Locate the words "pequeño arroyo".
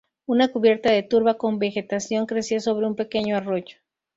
2.95-3.77